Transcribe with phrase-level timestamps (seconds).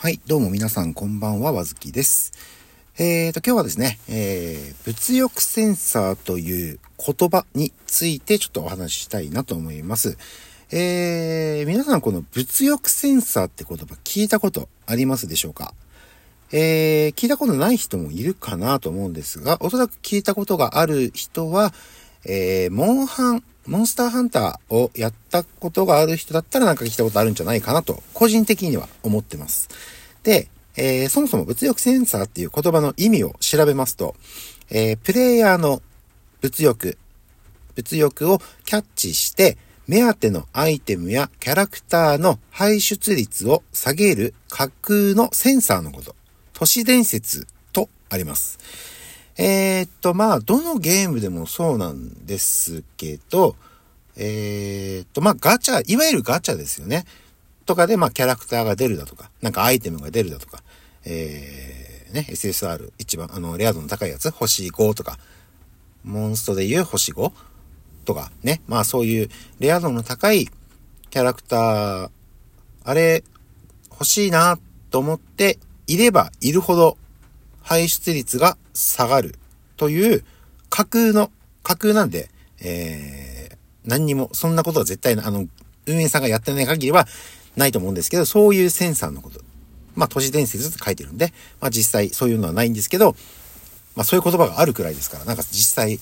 [0.00, 2.32] はい、どうも皆さんこんばんは、わずきです。
[3.00, 10.16] えーと、今日はですね、えー、物欲センサーという言葉についてちょっとお話ししたいなと思います。
[10.70, 15.74] えー、皆さんこの物欲センサーって言葉聞いたことありますでしょうか？
[16.52, 21.74] えー、聞いたことない人もいるかなと思うんですが、おそらく聞いたことがある人は、
[22.24, 29.68] えー、モンハン、モンスターハンターをやったことがある人だったらなんか聞いたことあるんじゃないかなと、個人的には思ってます。
[30.22, 34.16] で、えー、そもそも物欲センサーっていう言葉の意味を調べますと、
[34.70, 35.82] えー、プレイヤーの
[36.40, 36.96] 物欲、
[37.74, 46.14] 物欲をキャッチして、目当てのアイテムやキャラクターの排出率を下げる架空のセンサーのこと。
[46.54, 48.58] 都市伝説とあります。
[49.38, 53.54] えー、っと、まあ、どのゲームでもそうなんですけど、
[54.16, 57.04] えー、っと、まあ、ガチャ、いわゆるガチャですよね。
[57.64, 60.62] とかで、まあ、キャラクターが出るだとか、なんかアイテムが出るだとか、
[61.04, 65.18] えー、ね、SSR、一番、あの、レア度の高いやつ、星5とか、
[66.02, 67.32] モンストで言う星 5?
[68.04, 68.60] とか、ね。
[68.66, 69.28] まあ、そういう
[69.60, 70.48] レア度の高い
[71.10, 72.10] キャラクター、
[72.82, 73.22] あれ、
[73.92, 74.58] 欲しいな
[74.90, 76.96] と思っていればいるほど
[77.68, 79.34] 排出率が下がる
[79.76, 80.24] という
[80.70, 81.30] 架空の、
[81.62, 82.30] 架空なんで、
[82.62, 85.46] えー、何にも、そんなことは絶対あの、
[85.86, 87.06] 運営さんがやってない限りは
[87.56, 89.42] ないと思うんですけど、そういうセンサーのこと。
[89.94, 93.14] まあ、都市伝説って書いてるんで、まあ実際そういうのはないんですけど、
[93.96, 96.00] まあそういう言葉があるくらいですから、なんか実際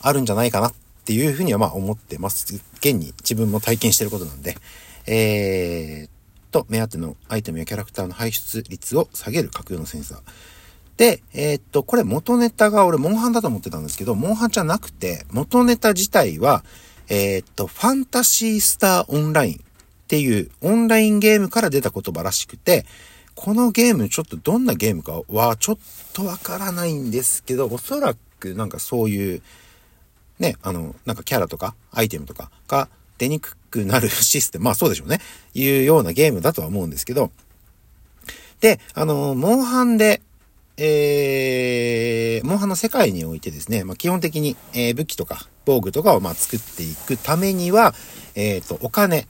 [0.00, 2.54] あるんじゃないかなっていうふうにはまあ思ってます。
[2.74, 4.56] 現に自分も体験してることなんで、
[5.06, 10.18] えー、と、目当てのアイテムやキャラクターの排出率を下げる架空のセンサー。
[11.00, 16.62] で、えー、っと、これ元ネタが俺、モンハンだと思ってたんですけど、モンハンじゃなくて、元ネタ自体は、
[17.08, 19.58] えー、っと、ファンタシースターオンラインっ
[20.08, 22.84] ていうオンラインゲームから出た言葉らしくて、
[23.34, 25.78] このゲームちょっとどんなゲームかはちょっ
[26.12, 29.42] とわからないんですけど、おそらくなんかそういう、
[30.38, 35.20] ね、あの、なんかキャラとかアイテムとかが出にくくなるシステム、まあそうでしょうね、
[35.54, 37.30] いうようなゲームだとは思うんですけど、
[38.60, 40.20] で、あの、モンハンで
[40.82, 47.94] えー、モンハンの世界においてですね、まあ、基本的に、えー、武器とか防具とかをまあ作っていくためには、
[48.34, 49.26] えっ、ー、と、お金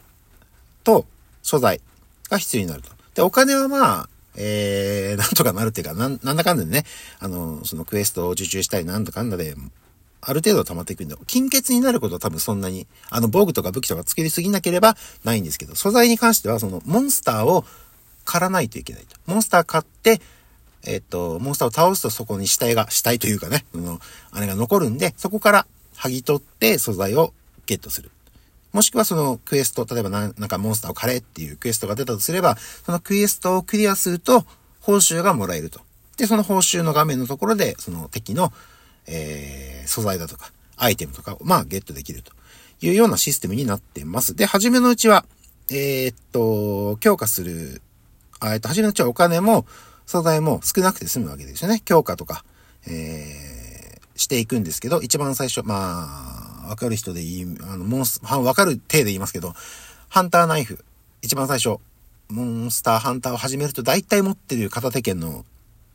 [0.84, 1.06] と
[1.42, 1.80] 素材
[2.30, 2.90] が必要になると。
[3.14, 6.84] で、お金はまあ、えー、 なんとかなるっていうか、なん、なんだかんだでね、
[7.18, 9.56] あの、そのクエストを受注したりなんだかんだで、
[10.20, 17.64] ある程度溜まっていくんで、金欠になることは多分そんなに、あの、防具とか武器とか作りすぎなければないんですけど、素材に関しては、その、モンスターを
[18.24, 19.16] 狩らないといけないと。
[19.26, 20.20] モンスター買って、
[20.84, 24.00] えっと、モンスターを倒すとそこに死体が、死体というかね、の、
[24.32, 27.32] あれが残るんで、そこから剥ぎ取って素材を
[27.66, 28.10] ゲットする。
[28.72, 34.44] もしくはそのクエスト、例えばなんかモンスターを狩れっていうクエストが出たとすれば、そのクエストをクリアすると
[34.80, 35.80] 報酬がもらえると。
[36.16, 38.52] で、その報酬の画面のところで、その敵の、
[39.06, 42.32] えー、素材だとか、アイテムとかを、まあ、ゲットできると
[42.80, 44.34] いうようなシステムになってます。
[44.34, 45.24] で、初めのうちは、
[45.70, 47.82] えー、っと、強化する、
[48.44, 49.66] えっと、初めのうちはお金も、
[50.10, 51.80] 素材も少なくて済むわけですよね。
[51.84, 52.44] 強化とか、
[52.84, 59.54] えー、していくんですけど、一番最初、まあ、わかる人でいい、あの、モンス、わかる体で言いますけど、
[60.08, 60.84] ハンターナイフ、
[61.22, 61.78] 一番最初、
[62.28, 65.44] モンスターハンターを始めると大体持ってる片手剣の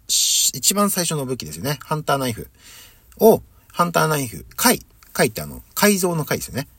[0.08, 1.78] 一番最初の武器ですよね。
[1.84, 2.48] ハンターナイフ
[3.20, 3.42] を、
[3.74, 4.80] ハンターナイフ、貝、
[5.12, 6.70] 貝ってあの、改造の貝ですよね。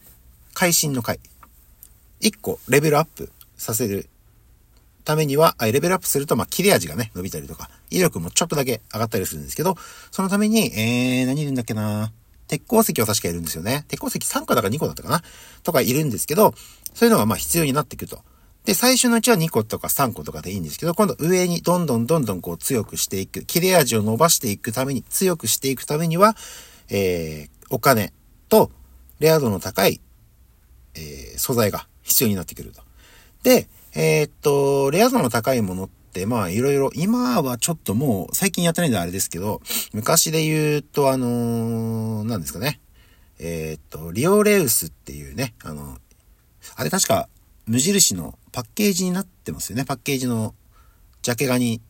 [0.55, 1.21] 会心の貝。
[2.19, 4.09] 一個レベルアップさせる
[5.07, 9.77] ためには、レベルアップすると、まあ、切れ味がね、伸びたりとか、威力もちょっとだけ上がったりするんですけど、
[10.11, 12.13] そのために、えー、何いるんだっけな
[12.49, 13.85] 鉄鉱石は確かいるんですよね。
[13.89, 15.23] 鉄鉱石3個だか2個だったかな
[15.63, 16.55] とかいるんですけど、
[16.93, 18.21] そういうのがまあ必要になってくると。
[18.65, 26.37] で、最初のうちは2個とか3個とかでいいんですけど、今度上にどんどんどんどんこう強くしていく、切れ味を伸ばしていくために、強くしていくためには、
[26.91, 28.13] えー、お金
[28.49, 28.71] と、
[29.21, 30.01] レア度の高い、
[30.95, 32.83] えー、素材が必要になってくると。
[33.45, 39.63] で、えー、っと、レア度の高いものって、まあいろいろ、今はちょっともう最近やってないんであれですけど、
[39.95, 42.79] 昔で言うとあのー、何ですかね。
[43.39, 45.97] えー、っと、リオレウスっていうね、あの、
[46.75, 47.31] あれ確か
[47.67, 49.87] 無印のパッケージになってますよね。
[49.87, 50.55] パッケージの
[51.23, 51.81] ジャケ画に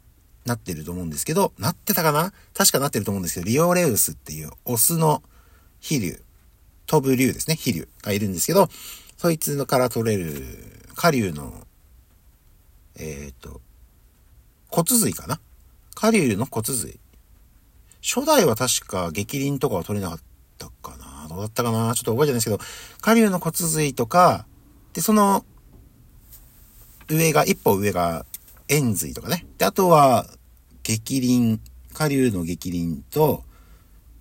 [0.44, 2.32] なってると思うんですけど、なってたかな？
[2.54, 5.24] 確かなってると思うんですけど、リオレウスっていうオスの
[5.80, 6.22] 飛竜、
[6.86, 8.68] 飛ぶ竜ですね、飛竜がいるんですけど、
[9.16, 10.32] そいつのから取れる
[10.94, 11.65] 下竜の
[12.96, 13.60] えっ、ー、と、
[14.68, 15.40] 骨髄かな？
[15.94, 16.98] 下流の骨髄。
[18.02, 20.20] 初代は確か激鱗とかは取れなかっ
[20.58, 21.28] たかな？
[21.28, 21.94] どうだったかな？
[21.94, 22.58] ちょっと覚えてないですけど、
[23.00, 24.46] 下流の骨髄とか、
[24.92, 25.44] で、その、
[27.08, 28.26] 上が、一歩上が、
[28.68, 29.46] 円髄とかね。
[29.58, 30.26] で、あとは、
[30.82, 31.60] 激鱗、
[31.92, 33.44] 下流の激鱗と、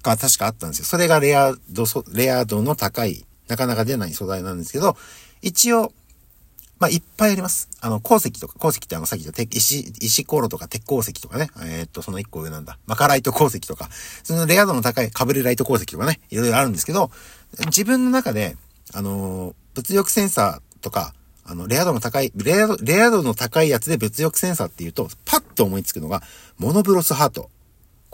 [0.04, 0.86] が確かあったんですよ。
[0.86, 4.95] それがレア度、レア度の高い、なかなか出ない素材なんですけど、
[5.42, 5.94] 一応、
[6.77, 7.69] まあ、いっぱいあります。
[7.80, 11.50] あの、鉱石とか、鉱石ってあの、さっき言った石、石ころとか鉄鉱石とかね。
[11.62, 12.77] えー、っと、その一個上なんだ。
[12.86, 13.89] マカライト鉱石とか、
[14.24, 17.12] そのレア度の高いカブレライト鉱石とかね、いろいろあるんですけど、
[17.68, 18.57] 自分の中で、
[18.94, 21.13] あのー、物力センサーとか、
[21.45, 26.24] あの、レア度の高い、レア度、レア度の高いやつで物力センサーっていうと、パッと思いつくのが、
[26.57, 27.50] モノブロスハート。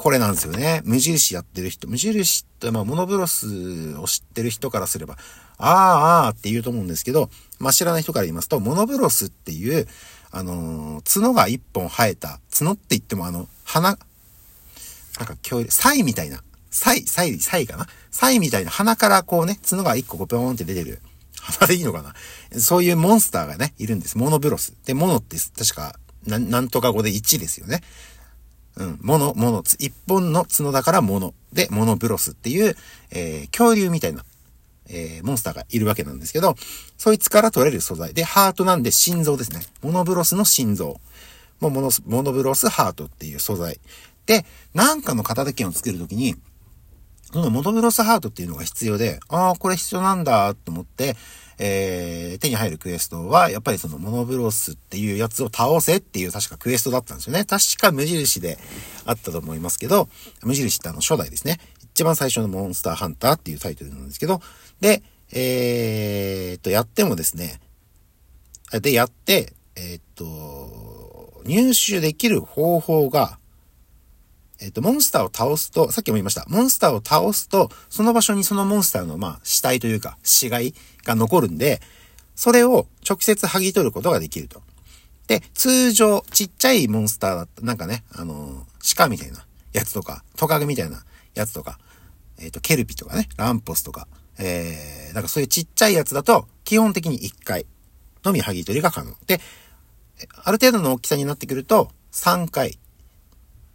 [0.01, 0.81] これなんですよね。
[0.83, 1.87] 無印やってる人。
[1.87, 5.15] 無印って、まあ、モノブロスを知ってる人からすれば、
[5.59, 9.87] ああ、ああって言うと思うんですけど、まあ、知らない人から言いますと、モノブロスっていう、
[10.31, 17.85] あのー、角が一本生えた、角って言ってもあの、鼻、なんか恐竜、サイみたいな、サイ、サイ、サイかな？
[18.09, 20.99] サイみたいな鼻からこうね、角が一個こうぴょーんって出てる。
[21.35, 22.15] 鼻でいいのかな？
[22.59, 24.17] そういうモンスターがね、いるんです。
[24.17, 24.73] モノブロス。
[24.85, 27.81] で、モノって確か、ななんとか語で1ですよね。
[28.77, 31.33] うん、モノ、モノ、一本の角だからモノ。
[31.53, 32.75] で、モノブロスっていう、
[33.11, 34.23] えー、恐竜みたいな、
[34.89, 36.55] えー、モンスターがいるわけなんですけど、
[36.97, 38.13] そいつから取れる素材。
[38.13, 39.61] で、ハートなんで心臓ですね。
[39.81, 41.01] モノブロスの心臓。
[41.59, 43.79] もうモノ、モノブロスハートっていう素材。
[44.25, 46.35] で、なんかの型時計を作るときに、
[47.31, 51.15] そのモノブロスハートっていうのが必要で、ああ、これ必要なんだと思って、
[51.63, 57.45] えー、手に入るクエストは、やっぱりそのモノブロスっていうやつを倒せっていう確かクエストだったんですよね。
[57.45, 58.57] 確か無印で
[59.05, 60.09] あったと思いますけど、
[60.41, 61.59] 無印ってあの初代ですね。
[61.93, 64.41] 一番最初のモンスターハンターっていうタイトルなんですけど、
[64.79, 65.03] で、
[65.33, 67.59] えー、っと、やってもですね、
[68.71, 73.37] で、やって、えー、っと、入手できる方法が、
[74.61, 76.45] えっ、と、モンスターを倒すと、さっきも言いました。
[76.47, 81.81] モンスターを倒すと、その場所にそのモンスターの、まあ、死体というか、死骸が残るんで、
[82.35, 84.61] それを直接剥ぎ取ることができると。
[85.27, 91.03] で、通常、ちっちゃいモンスターだった、なんかね、あのー、鹿みたいなやつとか、トカゲみたいな
[91.35, 91.79] やつとか、
[92.39, 94.07] えっ、ー、と、ケルピとかね、ランポスとか、
[94.39, 97.65] えー、なんかそういうちっちゃいやつだと、基本的に1回
[98.23, 99.13] のみ剥ぎ取りが可能。
[99.27, 99.39] で、
[100.43, 102.77] ある程度の大きさになってくると、3回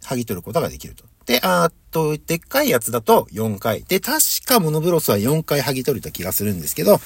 [0.01, 1.05] 剥ぎ取ることができると。
[1.27, 3.83] で、あっと、でっかいやつだと4回。
[3.83, 6.99] で、確かモノブロスは4回剥ぎ取れた気がするんですけど、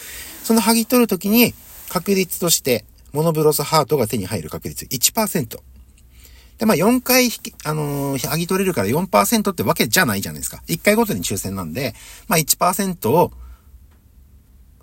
[0.43, 1.53] その剥ぎ取るときに
[1.89, 5.59] 確率として、モノブロスハートが手に入る確率1%。
[6.59, 7.29] で、まあ4回
[7.65, 10.61] あのー、剥ぎ取れるから4%ってわけじゃないじゃないですか。
[10.67, 11.95] 1回ごとに抽選なんで、
[12.27, 13.31] まあ1%を、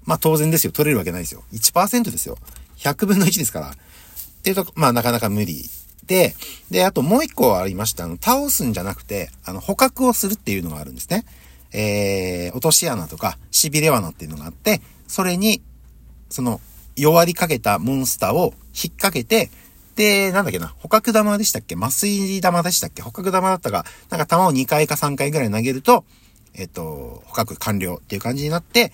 [0.04, 0.72] まあ当然ですよ。
[0.72, 1.44] 取れるわけないですよ。
[1.52, 2.38] 1%ですよ。
[2.78, 3.70] 100分の1ですから。
[3.70, 3.74] っ
[4.42, 5.70] ていうと、まあなかなか無理
[6.08, 6.34] で、
[6.70, 8.04] で、あともう一個ありました。
[8.04, 11.24] あの、倒すんじゃなくて、あの、捕獲をするっていうのがあるんですね。
[11.70, 15.62] えー、落とし穴とか、痺れ罠っていうのがあって、それに、
[16.30, 16.60] その、
[16.96, 19.50] 弱りかけたモンスターを引っ掛けて、
[19.96, 21.74] で、なんだっけな、捕獲玉でしたっけ？
[21.74, 23.02] 麻酔玉でしたっけ？
[23.02, 26.04] 捕獲玉だったか、なんか玉を2回か3回ぐらい投げると、
[26.54, 28.92] えっと、捕獲完了っていう感じになって、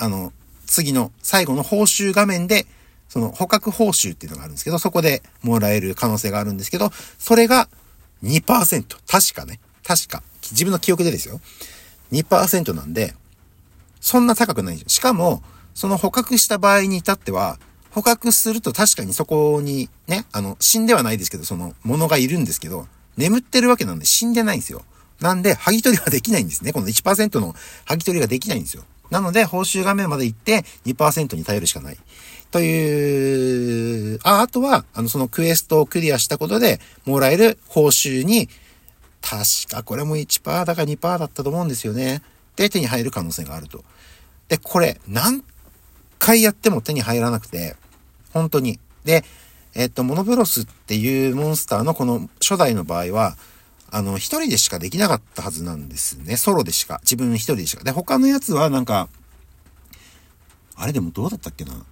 [0.00, 0.32] あの、
[0.66, 2.66] 次の最後の報酬画面で、
[3.12, 7.68] その捕獲報酬っていうのがあるんですけど、そこでもらえる可能性があるんですけど、それが
[8.24, 8.86] 2%。
[9.06, 9.60] 確かね。
[9.86, 10.22] 確か。
[10.50, 11.38] 自分の記憶でですよ。
[12.10, 13.14] 2%なんで、
[14.00, 14.88] そんな高くないんですよ。
[14.88, 15.42] しかも、
[15.74, 17.58] その捕獲した場合に至っては、
[17.90, 22.86] 捕獲すると確かにそこにね、あの、死んではないですけど、その、ものがいるんですけど、
[23.18, 24.86] 眠ってるわけなんで死んでないんですよ。
[25.20, 26.72] なんで、剥ぎ取りはできないんですね。
[26.72, 28.84] この1%の剥ぎ取りができないんですよ。
[29.12, 31.98] なので、報酬画面まで行って2%に頼るしかない。
[32.50, 38.48] という、あ、あとは、あの、そのクエストをクリアしたことでもらえる報酬に、
[39.20, 42.22] 確かこれも1%だか2%だったと思うんですよね。
[42.56, 43.84] で、手に入る可能性があると。
[44.48, 45.44] で、これ、何
[46.18, 47.76] 回やっても手に入らなくて、
[48.32, 48.80] 本当に。
[49.04, 49.24] で、
[49.74, 53.36] えっと、モノブロスっていうモンスターのこの初代の場合は、
[53.94, 56.38] あの、一人でしかできなかったはずなんですね。
[56.38, 56.98] ソロでしか。
[57.02, 57.84] 自分一人でしか。
[57.84, 59.10] で、他のやつはなんか、
[60.74, 61.84] あれでもどうだったっけな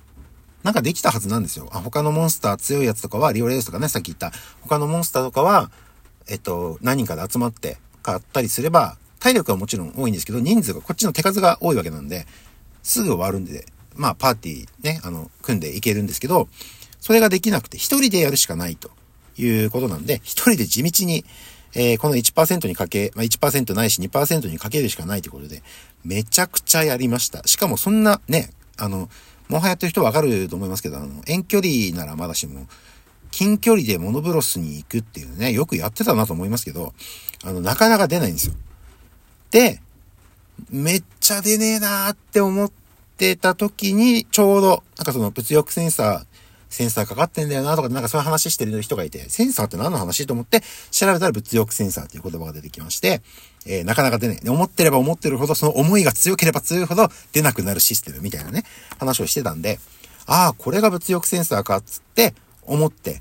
[0.62, 1.69] なんかできたはずなんですよ。
[1.73, 5.71] あ、他のモンスター強いやつとかは、リオレースとかね、さっき言った、他のモンスターとかは、
[6.26, 12.26] えっと、何人かで集まって買ったりすれば、体力はもちろん多いんですけど、人数が、こっちの手数が多いわけなんで、
[12.83, 16.49] すぐ終わるんで、まあ、パーティーね、あの、組んでいけるんですけど、
[16.99, 18.90] それができなくて、一人でやるしかないと
[19.37, 21.25] いうことなんで、一人で地道に、
[21.75, 25.62] えー、この1%にかけ、まあ、1%ないし2%にかけるしかないということで、
[26.05, 27.47] めちゃくちゃやりました。
[27.47, 29.09] しかもそんなね、あの、
[29.49, 32.67] モンハンやってる人わかると思いますけど、あの、遠距離ならまだしも、
[33.31, 36.95] 近距離でモノブロスに行くっていうね、よくやってたなと思いますけど、
[37.45, 38.55] あの、なかなか出ないんですよ。
[39.50, 39.81] で、
[40.71, 42.71] めっちゃ出ねえなーって思っ
[43.17, 46.29] てた時に、ちょうど、なんかその物欲センサー
[46.71, 53.21] センサーかかってんだよなとか、なんかそういう話してる人がいて、センサーって何の話と思って調べたら物欲センサーっていう言葉が出てきまして、
[53.67, 54.41] えー、なかなか出ない。
[54.49, 58.65] 思ってれば思ってるほど、その思いが強ければ強いほど出なくなるシステムみたいなね、
[58.99, 59.79] 話をしてたんで、
[60.27, 63.21] ああ、これが物欲センサーかっつって思って、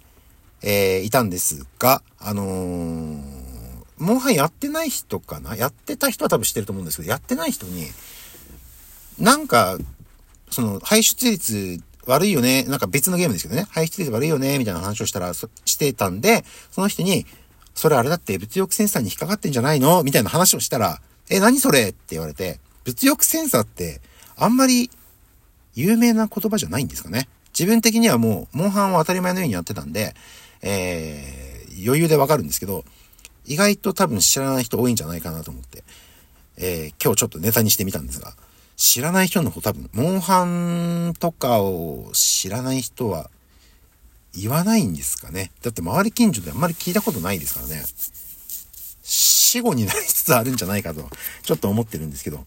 [0.62, 3.22] えー、いたんですが、あのー、
[3.98, 5.56] モンハンやってない人かな？
[5.56, 7.88] やってた人は多分知ってると思うんですけど、やってない人に、
[9.18, 9.78] なんか、
[10.50, 12.64] その、排出率悪いよね。
[12.64, 13.68] なんか別のゲームですけどね。
[13.70, 14.58] 排出率悪いよね。
[14.58, 15.48] みたいな話をしたら、し
[15.78, 17.26] てたんで、その人に、
[17.76, 20.04] それあれだって物欲センサーに引っかかってんじゃないの？
[20.04, 21.00] みたいな話をしたら、
[21.30, 21.90] え、何それ？
[21.90, 24.02] って言われて、物欲センサーって、
[24.36, 24.90] あんまり
[25.76, 27.30] 有名な言葉じゃないんですかね？
[27.58, 30.16] 自分的にはもう、モンハンを当たり前のようにやってたんで、
[30.62, 32.84] えー、余裕でわかるんですけど、
[33.46, 35.84] 意外と多分知らない人多いんじゃないかなと思って、
[36.58, 38.34] えー、今日ちょっとネタにしてみたんですが、
[38.80, 43.30] 知らない人の方多分、モンハンとかを知らない人は
[44.34, 45.52] 言わないんですかね。
[45.62, 47.84] だって周り近所であんまり聞いたことないですからね。
[49.04, 51.10] 死後になりつつあるんじゃないかと、
[51.44, 52.46] ちょっと思ってるんですけど。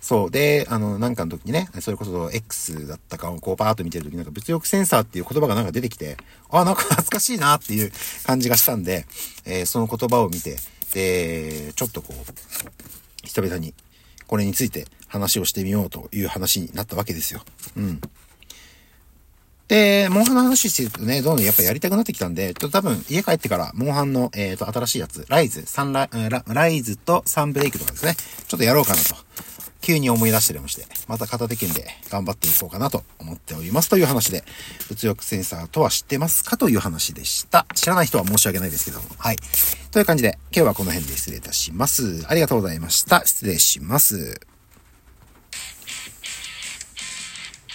[0.00, 0.30] そう。
[0.30, 6.16] で、あの、なんかの時にね、それこそ X だったかをこうパーッと見てる時になんか物欲センサーっていう言葉がなんか出てきて、
[6.50, 7.90] あ、なんか懐かしいなっていう
[8.24, 9.06] 感じがしたんで、
[9.44, 10.56] えー、その言葉を見て、
[10.92, 13.74] で、ちょっとこう、久々に
[14.28, 17.40] これについて話をしてみようという話になったわけですよ。
[17.76, 18.00] うん。
[19.68, 28.14] で、モンハンの話してるとね、どんどんやっぱやりたくなってきたんで、ちょっと多分家帰ってから、モンハンの、えっ、ー、と、新しいやつ、ライズ、サンラ、ラライズとサンブレイクとかですね、
[28.46, 29.16] ちょっとやろうかなと、
[29.80, 34.44] 急に思い出しておりまして、また片手剣で頑張っていこうかなと思っておりますという話で、
[34.88, 37.66] 物欲センサーとは知ってますかという話でした。
[37.74, 39.36] 知らない人は申し訳ないですけども、はい。
[39.90, 42.24] という感じで、今日はこの辺で失礼いたします。
[42.28, 43.24] ありがとうございました。
[43.24, 44.40] 失礼します。